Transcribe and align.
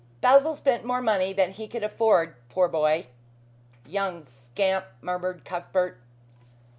Basil 0.19 0.55
spent 0.55 0.83
more 0.83 0.99
money 0.99 1.31
than 1.31 1.51
he 1.51 1.67
could 1.67 1.83
afford, 1.83 2.33
poor 2.49 2.67
boy" 2.67 3.05
"Young 3.85 4.23
scamp," 4.23 4.87
murmured 4.99 5.45
Cuthbert. 5.45 6.01